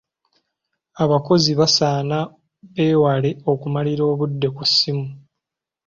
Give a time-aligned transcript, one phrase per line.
[1.03, 2.17] Abakozi basaana
[2.73, 5.05] beewale okumalira obudde ku ssimu.